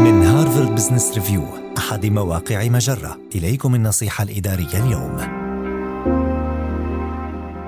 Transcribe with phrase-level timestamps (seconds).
[0.00, 1.42] من هارفارد بزنس ريفيو
[1.78, 3.18] أحد مواقع مجرة.
[3.34, 5.16] إليكم النصيحة الإدارية اليوم.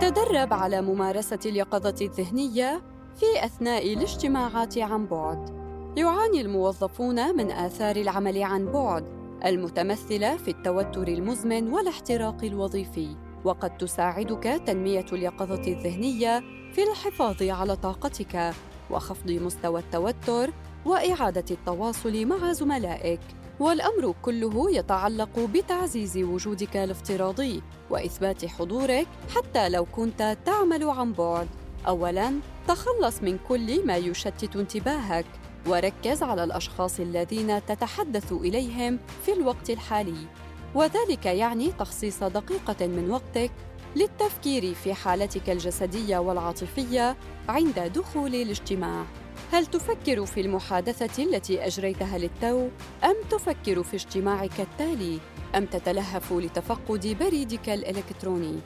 [0.00, 2.82] تدرب على ممارسة اليقظة الذهنية
[3.16, 5.50] في أثناء الاجتماعات عن بعد.
[5.96, 9.04] يعاني الموظفون من آثار العمل عن بعد
[9.44, 13.16] المتمثلة في التوتر المزمن والاحتراق الوظيفي.
[13.44, 16.40] وقد تساعدك تنمية اليقظة الذهنية
[16.72, 18.52] في الحفاظ على طاقتك
[18.90, 20.50] وخفض مستوى التوتر
[20.86, 23.20] وإعادة التواصل مع زملائك.
[23.60, 31.48] والأمر كله يتعلق بتعزيز وجودك الافتراضي وإثبات حضورك حتى لو كنت تعمل عن بعد.
[31.88, 32.32] اولا
[32.68, 35.26] تخلص من كل ما يشتت انتباهك.
[35.66, 40.26] وركز على الأشخاص الذين تتحدث إليهم في الوقت الحالي.
[40.74, 43.50] وذلك يعني تخصيص دقيقة من وقتك
[43.96, 47.16] للتفكير في حالتك الجسدية والعاطفية
[47.48, 49.04] عند دخول الاجتماع.
[49.52, 52.68] هل تفكر في المحادثة التي أجريتها للتو
[53.04, 55.18] أم تفكر في اجتماعك التالي
[55.54, 58.58] أم تتلهف لتفقد بريدك الإلكتروني؟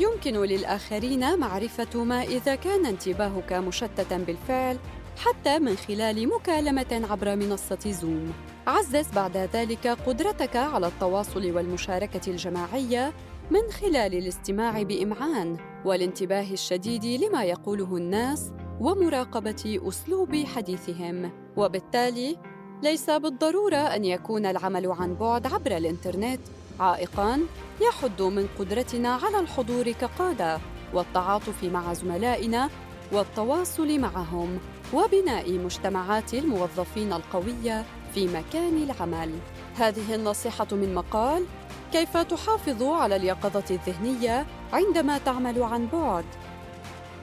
[0.00, 4.78] يمكن للآخرين معرفة ما إذا كان انتباهك مشتتاً بالفعل
[5.16, 8.32] حتى من خلال مكالمة عبر منصة زوم.
[8.66, 13.12] عزز بعد ذلك قدرتك على التواصل والمشاركة الجماعية
[13.50, 21.30] من خلال الاستماع بإمعان والانتباه الشديد لما يقوله الناس ومراقبة أسلوب حديثهم.
[21.56, 22.38] وبالتالي
[22.82, 26.40] ليس بالضرورة أن يكون العمل عن بعد عبر الإنترنت.
[26.80, 27.40] عائقا
[27.80, 30.58] يحد من قدرتنا على الحضور كقادة
[30.94, 32.70] والتعاطف مع زملائنا
[33.12, 34.58] والتواصل معهم
[34.94, 39.30] وبناء مجتمعات الموظفين القوية في مكان العمل.
[39.76, 41.46] هذه النصيحة من مقال
[41.92, 46.24] كيف تحافظ على اليقظة الذهنية عندما تعمل عن بعد؟